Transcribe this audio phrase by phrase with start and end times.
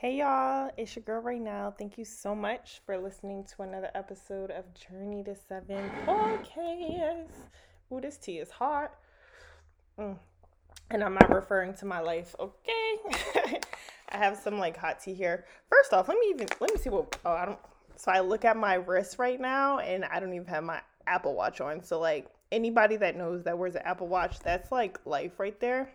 [0.00, 1.74] Hey y'all, it's your girl right now.
[1.76, 7.28] Thank you so much for listening to another episode of Journey to Seven podcast.
[7.92, 8.94] Ooh, this tea is hot.
[9.98, 10.16] Mm.
[10.90, 12.96] And I'm not referring to my life, okay?
[14.08, 15.44] I have some like hot tea here.
[15.68, 17.58] First off, let me even let me see what oh I don't
[17.96, 21.34] so I look at my wrist right now and I don't even have my Apple
[21.34, 21.84] Watch on.
[21.84, 25.90] So like anybody that knows that wears an Apple Watch, that's like life right there.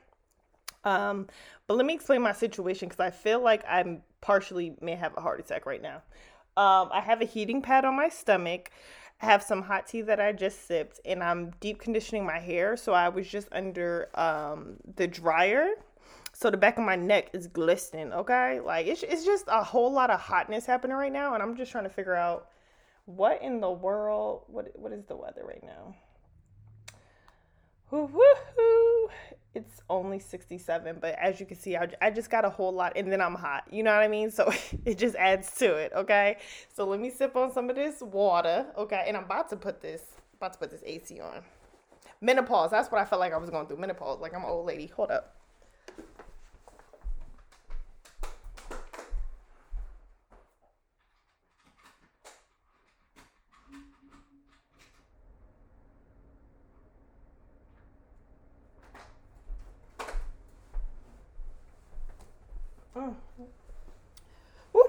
[0.86, 1.28] Um,
[1.68, 5.22] but let me explain my situation because I feel like I'm partially may have a
[5.22, 6.04] heart attack right now.
[6.58, 8.72] Um, I have a heating pad on my stomach.
[9.22, 12.78] I have some hot tea that I just sipped, and I'm deep conditioning my hair.
[12.78, 15.70] So I was just under um, the dryer.
[16.34, 18.14] So the back of my neck is glistening.
[18.14, 21.56] Okay, like it's it's just a whole lot of hotness happening right now, and I'm
[21.56, 22.50] just trying to figure out
[23.06, 24.44] what in the world.
[24.48, 25.96] What what is the weather right now?
[29.56, 32.94] It's only 67 but as you can see I, I just got a whole lot
[32.96, 33.64] and then i'm hot.
[33.72, 34.32] You know what i mean?
[34.32, 34.52] So
[34.86, 36.38] it just adds to it okay?
[36.74, 39.06] So let me sip on some of this water okay?
[39.08, 40.02] And i'm about to put this
[40.38, 41.42] about to put this ac on.
[42.22, 44.66] Menopause that's what i felt like i was going through menopause like i'm an old
[44.66, 44.88] lady.
[44.88, 45.35] Hold up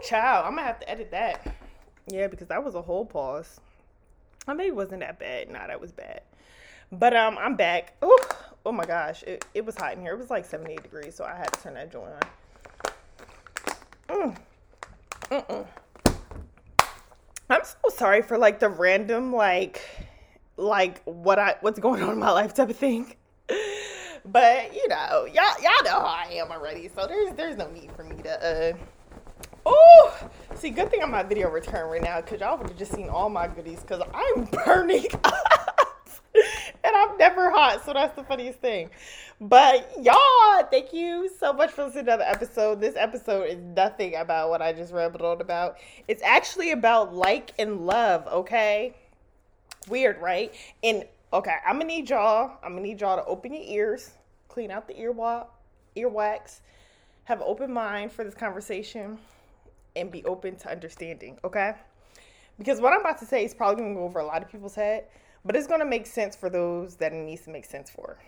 [0.07, 1.57] child, I'm gonna have to edit that.
[2.09, 3.61] Yeah, because that was a whole pause.
[4.47, 5.51] I mean, it wasn't that bad.
[5.51, 6.21] Nah, that was bad.
[6.93, 7.95] But um, I'm back.
[8.01, 8.29] Oh,
[8.65, 10.13] oh my gosh, it, it was hot in here.
[10.13, 12.13] It was like 78 degrees, so I had to turn that joint
[14.09, 14.37] on.
[15.31, 15.67] Mm.
[17.51, 19.83] I'm so sorry for like the random like
[20.57, 23.17] like what I what's going on in my life type of thing.
[24.27, 27.91] But you know, y'all y'all know how I am already, so there's there's no need
[27.93, 28.77] for me to uh
[29.69, 32.93] Oh, see, good thing I'm not video return right now because y'all would have just
[32.93, 35.57] seen all my goodies because I'm burning up
[36.85, 37.85] and I'm never hot.
[37.85, 38.91] So that's the funniest thing.
[39.41, 42.81] But y'all, thank you so much for listening to the episode.
[42.81, 45.79] This episode is nothing about what I just rambled on about.
[46.07, 48.95] It's actually about like and love, okay?
[49.89, 50.55] Weird, right?
[50.85, 54.13] And okay, I'm gonna need y'all, I'm gonna need y'all to open your ears,
[54.49, 55.47] clean out the ear wa-
[55.97, 56.61] earwax,
[57.25, 59.19] have an open mind for this conversation
[59.97, 61.75] and be open to understanding, okay?
[62.59, 64.75] Because what I'm about to say is probably gonna go over a lot of people's
[64.75, 65.05] head,
[65.45, 68.19] but it's gonna make sense for those that it needs to make sense for.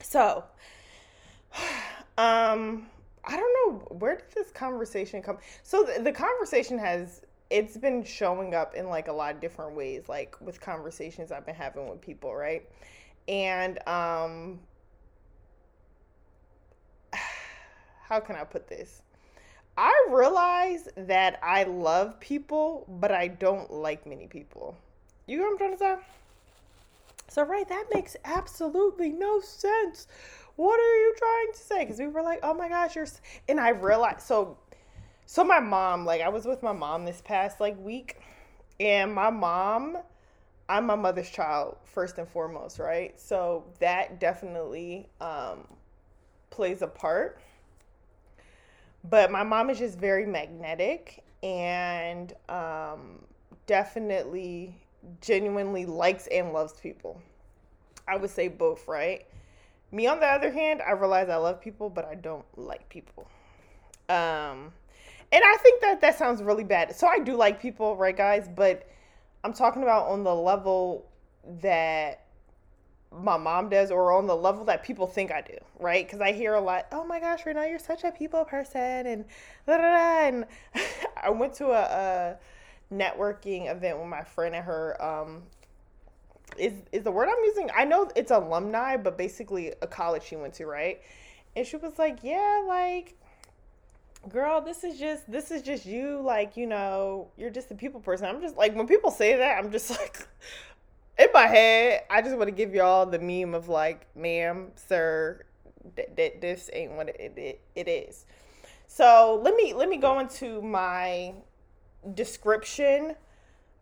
[0.00, 0.44] So,
[2.18, 2.86] um,
[3.26, 5.38] I don't know where did this conversation come.
[5.62, 9.76] So the, the conversation has it's been showing up in like a lot of different
[9.76, 12.68] ways, like with conversations I've been having with people, right?
[13.28, 14.60] And um,
[18.08, 19.02] how can I put this?
[19.76, 24.76] I realize that I love people, but I don't like many people.
[25.26, 25.96] You know what I'm trying to say?
[27.28, 30.06] So, right, that makes absolutely no sense.
[30.56, 31.84] What are you trying to say?
[31.84, 33.08] Because we were like, oh my gosh, you're.
[33.48, 34.56] And I realized, so,
[35.26, 38.18] so my mom, like, I was with my mom this past, like, week,
[38.80, 39.98] and my mom,
[40.68, 43.18] I'm my mother's child, first and foremost, right?
[43.18, 45.66] So, that definitely um,
[46.50, 47.38] plays a part
[49.10, 53.20] but my mom is just very magnetic and um,
[53.66, 54.74] definitely
[55.20, 57.20] genuinely likes and loves people.
[58.08, 59.26] I would say both, right?
[59.92, 63.28] Me, on the other hand, I realize I love people, but I don't like people.
[64.08, 64.72] Um,
[65.34, 66.94] and I think that that sounds really bad.
[66.94, 68.48] So I do like people, right, guys?
[68.54, 68.88] But
[69.42, 71.10] I'm talking about on the level
[71.60, 72.24] that
[73.10, 76.06] my mom does or on the level that people think I do, right?
[76.06, 79.24] Because I hear a lot, oh my gosh, Renee, you're such a people person, and
[79.66, 80.28] da, da, da.
[80.28, 80.46] and
[81.22, 82.36] I went to a, a,
[82.92, 85.02] networking event with my friend and her.
[85.02, 85.42] Um,
[86.56, 87.70] is is the word I'm using?
[87.74, 91.00] I know it's alumni, but basically a college she went to, right?
[91.56, 93.16] And she was like, yeah, like
[94.28, 98.00] girl this is just this is just you like you know you're just a people
[98.00, 100.26] person i'm just like when people say that i'm just like
[101.18, 105.44] in my head, I just want to give y'all the meme of like, ma'am, sir,
[105.96, 108.26] that th- this ain't what it, it it is.
[108.86, 111.34] So let me let me go into my
[112.14, 113.14] description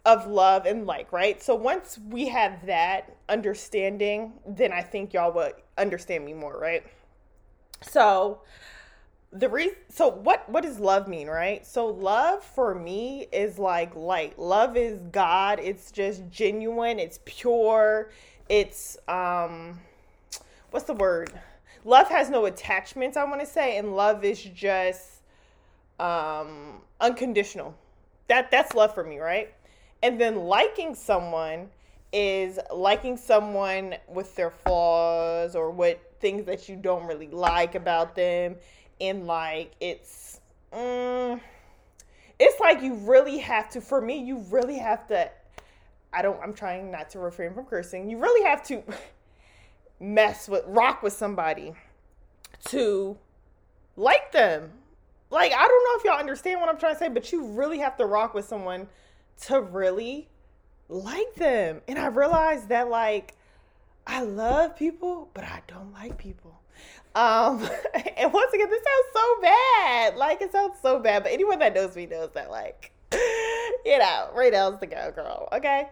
[0.04, 1.42] of love and like, right?
[1.42, 6.84] So once we have that understanding, then I think y'all would understand me more, right?
[7.82, 8.42] So
[9.32, 11.66] the reason so what what does love mean, right?
[11.66, 14.38] So love for me is like light.
[14.38, 15.58] Love is God.
[15.58, 18.10] It's just genuine, it's pure.
[18.48, 19.80] It's um
[20.70, 21.32] what's the word?
[21.84, 25.22] Love has no attachments, I want to say, and love is just
[25.98, 27.74] um unconditional.
[28.28, 29.52] That that's love for me, right?
[30.02, 31.70] And then liking someone
[32.12, 38.14] is liking someone with their flaws or what things that you don't really like about
[38.14, 38.56] them.
[39.02, 40.40] And like it's
[40.72, 41.40] mm,
[42.38, 45.28] it's like you really have to for me, you really have to
[46.12, 48.08] I don't I'm trying not to refrain from cursing.
[48.08, 48.82] You really have to
[50.00, 51.74] mess with rock with somebody
[52.66, 53.18] to
[53.96, 54.70] like them.
[55.30, 57.80] Like I don't know if y'all understand what I'm trying to say, but you really
[57.80, 58.86] have to rock with someone
[59.42, 60.28] to really
[60.88, 61.80] like them.
[61.88, 63.34] And I realized that like
[64.06, 66.61] I love people, but I don't like people.
[67.14, 67.68] Um,
[68.16, 70.16] and once again, this sounds so bad.
[70.16, 74.30] Like it sounds so bad, but anyone that knows me knows that like you know,
[74.34, 75.88] Raydell's the go girl, okay?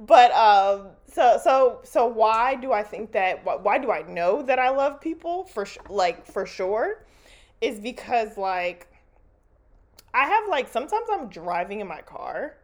[0.00, 4.58] But um so so so why do I think that why do I know that
[4.58, 7.04] I love people for sh- like for sure
[7.60, 8.88] is because like
[10.14, 12.56] I have like sometimes I'm driving in my car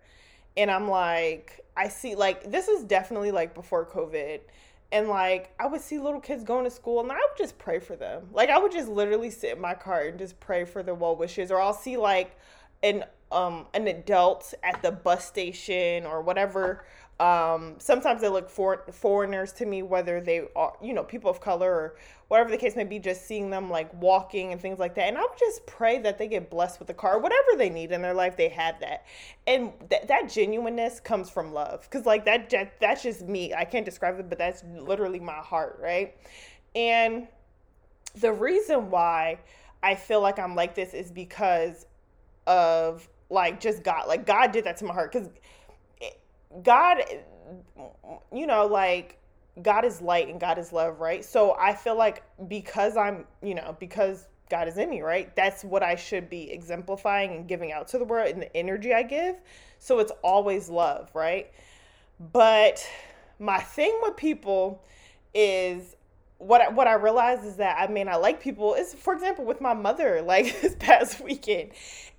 [0.57, 4.41] and I'm like, I see like this is definitely like before COVID.
[4.91, 7.79] And like I would see little kids going to school and I would just pray
[7.79, 8.29] for them.
[8.33, 11.17] Like I would just literally sit in my car and just pray for their well
[11.17, 11.51] wishes.
[11.51, 12.37] Or I'll see like
[12.83, 16.85] an um an adult at the bus station or whatever
[17.21, 21.41] um, sometimes they look for foreigners to me, whether they are, you know, people of
[21.41, 21.97] color or
[22.29, 25.09] whatever the case may be, just seeing them like walking and things like that.
[25.09, 27.91] And I would just pray that they get blessed with the car, whatever they need
[27.91, 29.05] in their life, they have that.
[29.49, 31.91] And th- that genuineness comes from love.
[31.91, 33.53] Cause like that, that, that's just me.
[33.53, 35.81] I can't describe it, but that's literally my heart.
[35.83, 36.15] Right.
[36.77, 37.27] And
[38.15, 39.41] the reason why
[39.83, 41.87] I feel like I'm like this is because
[42.47, 45.13] of like just God, like God did that to my heart.
[45.13, 45.29] Cause
[46.63, 46.99] God,
[48.33, 49.19] you know, like
[49.63, 51.25] God is light and God is love, right?
[51.25, 55.35] So I feel like because I'm, you know, because God is in me, right?
[55.37, 58.95] That's what I should be exemplifying and giving out to the world and the energy
[58.95, 59.37] I give.
[59.79, 61.51] So it's always love, right?
[62.33, 62.87] But
[63.39, 64.83] my thing with people
[65.35, 65.97] is
[66.39, 69.45] what I, what I realize is that I mean I like people is for example
[69.45, 71.71] with my mother like this past weekend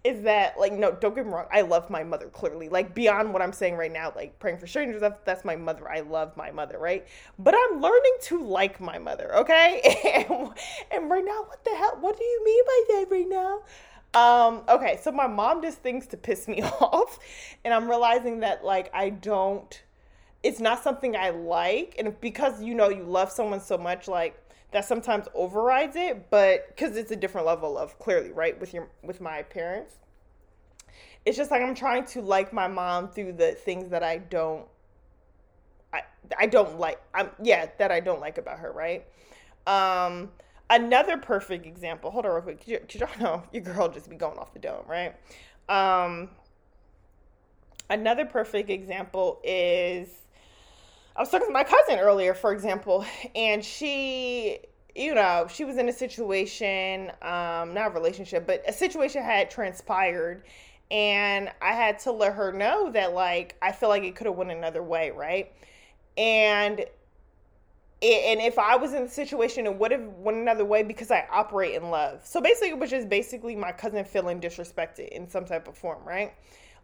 [0.03, 3.31] is that like no don't get me wrong I love my mother clearly like beyond
[3.31, 6.35] what I'm saying right now like praying for strangers that's, that's my mother I love
[6.35, 7.07] my mother right?
[7.37, 9.81] But I'm learning to like my mother okay?
[10.29, 10.49] And,
[10.91, 13.61] and right now what the hell what do you mean by that right now?
[14.13, 17.19] Um okay so my mom does things to piss me off
[17.63, 19.81] and I'm realizing that like I don't
[20.43, 24.41] it's not something I like, and because you know you love someone so much, like
[24.71, 26.29] that sometimes overrides it.
[26.29, 29.95] But because it's a different level of clearly right with your with my parents,
[31.25, 34.65] it's just like I'm trying to like my mom through the things that I don't.
[35.91, 36.01] I,
[36.37, 39.07] I don't like I'm yeah that I don't like about her right
[39.65, 40.29] um
[40.69, 44.37] another perfect example hold on real quick because y'all know your girl just be going
[44.37, 45.15] off the dome right
[45.67, 46.29] um
[47.89, 50.09] another perfect example is
[51.19, 53.03] I was talking to my cousin earlier, for example,
[53.35, 54.59] and she,
[54.95, 59.51] you know, she was in a situation, um, not a relationship, but a situation had
[59.51, 60.43] transpired,
[60.89, 64.37] and I had to let her know that, like, I feel like it could have
[64.37, 65.51] went another way, right?
[66.17, 66.85] And
[68.01, 71.27] and if I was in the situation, it would have went another way because I
[71.29, 72.25] operate in love.
[72.25, 76.01] So basically, it was just basically my cousin feeling disrespected in some type of form,
[76.05, 76.33] right?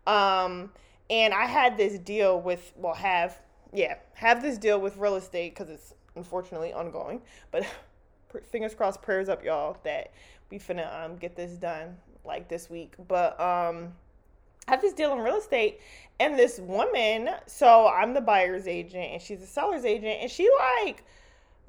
[0.06, 0.74] Um,
[1.10, 3.40] and I had this deal with, well, have
[3.76, 7.22] yeah, have this deal with real estate because it's unfortunately ongoing.
[7.52, 7.66] But
[8.52, 10.12] fingers crossed, prayers up, y'all, that
[10.50, 12.96] we finna um get this done like this week.
[13.08, 13.94] But um,
[14.68, 15.80] I have this deal in real estate,
[16.20, 17.30] and this woman.
[17.48, 20.50] So I'm the buyer's agent, and she's the seller's agent, and she
[20.84, 21.04] like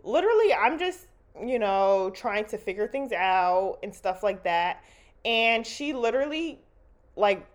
[0.03, 1.07] literally, I'm just
[1.45, 4.83] you know trying to figure things out and stuff like that,
[5.25, 6.61] and she literally
[7.17, 7.47] like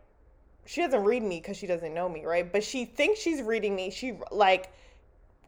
[0.65, 2.51] she doesn't read me because she doesn't know me, right?
[2.51, 3.89] But she thinks she's reading me.
[3.89, 4.71] She like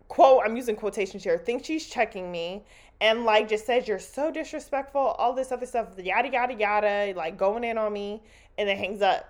[0.08, 2.63] quote, I'm using quotations here, thinks she's checking me
[3.01, 7.38] and like just says you're so disrespectful, all this other stuff, yada yada yada, like
[7.38, 8.22] going in on me,
[8.58, 9.29] and then hangs up.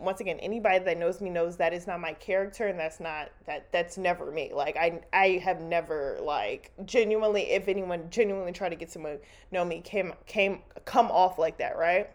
[0.00, 3.30] Once again, anybody that knows me knows that is not my character, and that's not
[3.46, 4.50] that that's never me.
[4.52, 9.18] Like I I have never like genuinely, if anyone genuinely tried to get to
[9.52, 12.10] know me, came came come off like that, right?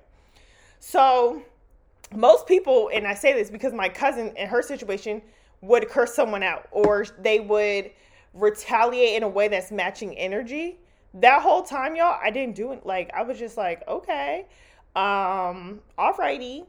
[0.80, 1.42] So
[2.16, 5.22] most people, and I say this because my cousin in her situation
[5.62, 7.92] would curse someone out or they would
[8.34, 10.80] retaliate in a way that's matching energy.
[11.14, 12.86] That whole time, y'all, I didn't do it.
[12.86, 14.46] Like, I was just like, okay,
[14.96, 16.66] um, alrighty.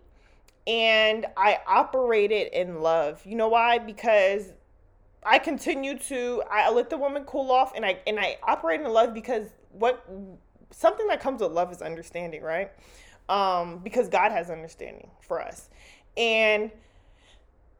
[0.67, 3.21] And I operated in love.
[3.25, 3.79] You know why?
[3.79, 4.53] Because
[5.25, 8.89] I continue to I let the woman cool off and I and I operate in
[8.89, 10.05] love because what
[10.71, 12.73] something that comes with love is understanding, right?
[13.29, 15.71] Um, because God has understanding for us.
[16.17, 16.71] And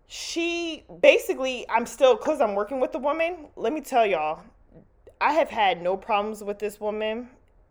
[0.07, 4.43] she basically I'm still cuz I'm working with the woman, let me tell y'all,
[5.21, 7.29] I have had no problems with this woman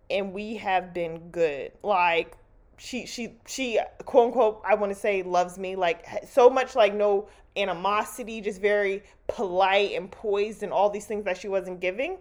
[0.10, 1.72] and we have been good.
[1.84, 2.38] Like
[2.78, 6.94] she she she quote unquote I want to say loves me like so much like
[6.94, 12.18] no animosity, just very polite and poised and all these things that she wasn't giving.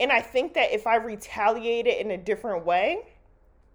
[0.00, 3.00] And I think that if I retaliated in a different way,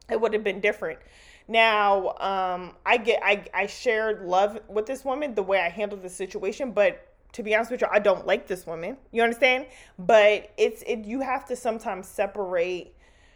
[0.09, 0.99] it would have been different.
[1.47, 6.01] Now, um, I get I, I shared love with this woman the way I handled
[6.01, 8.97] the situation, but to be honest with you, I don't like this woman.
[9.11, 9.65] You understand?
[9.99, 12.95] But it's it you have to sometimes separate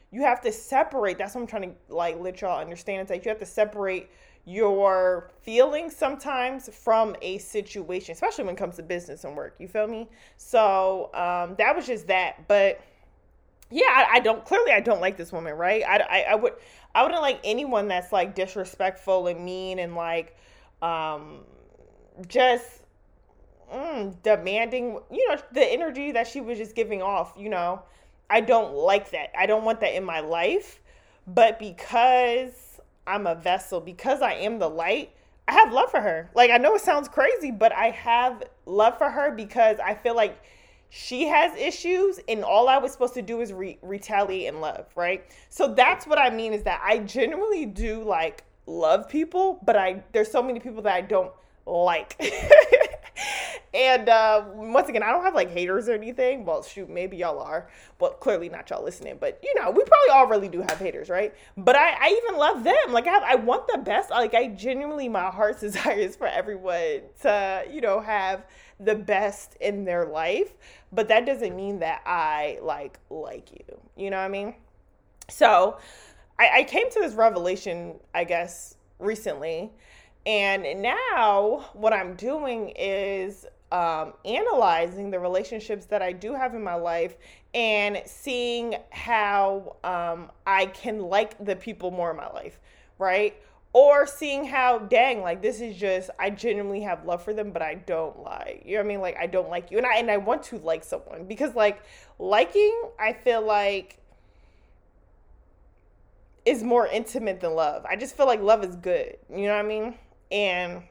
[0.09, 3.01] you have to separate that's what I'm trying to like let y'all understand.
[3.01, 4.09] It's like you have to separate
[4.45, 9.55] your feelings sometimes from a situation, especially when it comes to business and work.
[9.59, 10.07] You feel me?
[10.37, 12.47] So um, that was just that.
[12.47, 12.79] But
[13.69, 15.83] yeah, I, I, don't clearly I don't like this woman, right?
[15.87, 16.53] I, I, I would
[16.95, 20.35] I wouldn't like anyone that's like disrespectful and mean and like
[20.81, 21.41] um
[22.27, 22.81] just
[23.73, 27.81] mm, demanding, you know, the energy that she was just giving off, you know.
[28.29, 29.31] I don't like that.
[29.37, 30.81] I don't want that in my life.
[31.25, 35.11] But because I'm a vessel because I am the light.
[35.47, 36.29] I have love for her.
[36.35, 40.15] Like I know it sounds crazy, but I have love for her because I feel
[40.15, 40.41] like
[40.89, 44.85] she has issues and all I was supposed to do is re- retaliate and love,
[44.95, 45.25] right?
[45.49, 50.03] So that's what I mean is that I genuinely do like love people, but I
[50.13, 51.31] there's so many people that I don't
[51.65, 52.15] like.
[53.77, 56.45] and uh, once again, I don't have like haters or anything.
[56.45, 57.69] Well, shoot, maybe y'all are,
[57.99, 59.17] but clearly not y'all listening.
[59.21, 61.31] But you know, we probably all really do have haters, right?
[61.55, 62.91] But I, I even love them.
[62.91, 64.09] Like I, have, I want the best.
[64.09, 68.47] Like I genuinely, my heart's desire is for everyone to, you know, have
[68.79, 70.55] the best in their life.
[70.91, 73.79] But that doesn't mean that I like like you.
[73.95, 74.55] You know what I mean?
[75.29, 75.77] So
[76.39, 79.71] I, I came to this revelation, I guess, recently
[80.27, 86.63] and now what I'm doing is um, analyzing the relationships that I do have in
[86.63, 87.15] my life
[87.53, 92.59] and seeing how um, I can like the people more in my life,
[92.97, 93.35] right?
[93.73, 97.61] Or seeing how, dang, like this is just, I genuinely have love for them, but
[97.61, 99.01] I don't like, you know what I mean?
[99.01, 99.77] Like, I don't like you.
[99.77, 101.81] And I, and I want to like someone because, like,
[102.17, 103.99] liking, I feel like
[106.45, 107.85] is more intimate than love.
[107.85, 109.17] I just feel like love is good.
[109.29, 109.95] You know what I mean?
[110.31, 110.83] And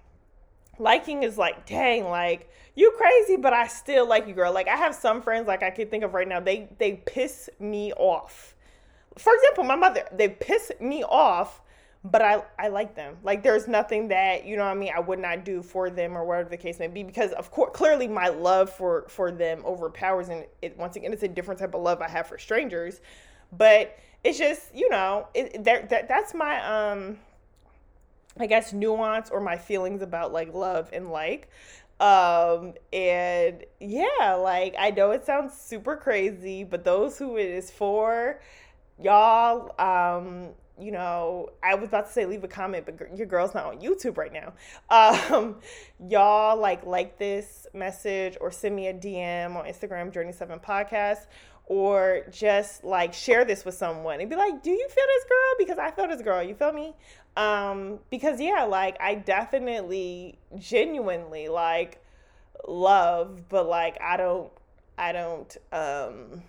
[0.78, 4.52] liking is like, dang, like you crazy, but I still like you, girl.
[4.52, 7.48] Like I have some friends, like I can think of right now, they they piss
[7.58, 8.54] me off.
[9.16, 11.62] For example, my mother, they piss me off,
[12.04, 13.16] but I I like them.
[13.22, 16.16] Like there's nothing that you know what I mean I would not do for them
[16.16, 19.62] or whatever the case may be because of course clearly my love for for them
[19.64, 23.00] overpowers and it once again it's a different type of love I have for strangers,
[23.52, 27.18] but it's just you know it, that, that that's my um
[28.38, 31.50] I guess nuance or my feelings about like love and like
[31.98, 37.70] um and yeah like i know it sounds super crazy but those who it is
[37.70, 38.38] for
[39.02, 43.54] y'all um you know i was about to say leave a comment but your girl's
[43.54, 44.52] not on youtube right now
[44.90, 45.56] um
[46.10, 51.26] y'all like like this message or send me a dm on instagram journey 7 podcast
[51.66, 55.54] or just like share this with someone and be like, "Do you feel this girl?"
[55.58, 56.42] Because I feel this girl.
[56.42, 56.94] You feel me?
[57.36, 62.02] Um, because yeah, like I definitely, genuinely like
[62.66, 64.50] love, but like I don't,
[64.96, 65.56] I don't.
[65.72, 66.42] Um,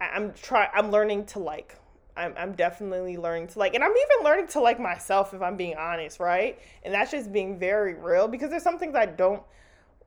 [0.00, 0.68] I'm try.
[0.72, 1.76] I'm learning to like.
[2.18, 5.56] I'm, I'm definitely learning to like, and I'm even learning to like myself if I'm
[5.56, 6.58] being honest, right?
[6.82, 9.42] And that's just being very real because there's some things I don't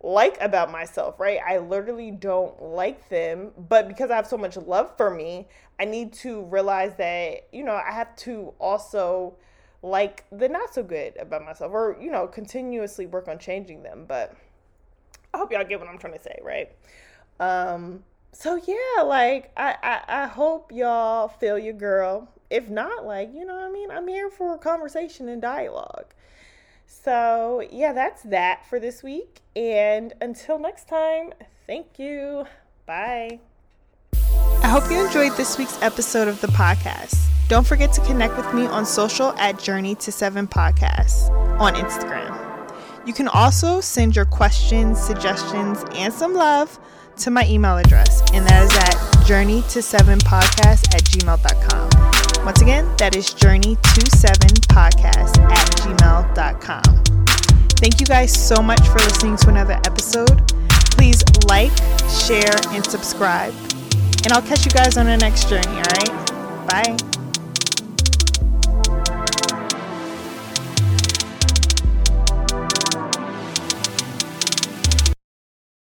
[0.01, 1.39] like about myself, right?
[1.45, 5.47] I literally don't like them, but because I have so much love for me,
[5.79, 9.35] I need to realize that, you know, I have to also
[9.81, 14.05] like the not so good about myself or, you know, continuously work on changing them.
[14.07, 14.35] But
[15.33, 16.71] I hope y'all get what I'm trying to say, right?
[17.39, 22.29] Um, so yeah, like I, I, I hope y'all feel your girl.
[22.49, 23.91] If not, like, you know what I mean?
[23.91, 26.13] I'm here for conversation and dialogue.
[26.89, 29.41] So, yeah, that's that for this week.
[29.55, 31.33] And until next time,
[31.67, 32.45] thank you.
[32.85, 33.39] Bye.
[34.61, 37.15] I hope you enjoyed this week's episode of the podcast.
[37.47, 41.29] Don't forget to connect with me on social at Journey to Seven Podcasts
[41.59, 42.35] on Instagram.
[43.07, 46.79] You can also send your questions, suggestions, and some love
[47.17, 51.98] to my email address, and that is at journey to seven podcast at gmail.com.
[52.45, 57.03] Once again, that is journey to seven podcast at gmail.com.
[57.77, 60.47] Thank you guys so much for listening to another episode.
[60.91, 61.75] Please like,
[62.09, 63.53] share, and subscribe.
[64.23, 66.67] And I'll catch you guys on the next journey, all right?
[66.67, 67.18] Bye.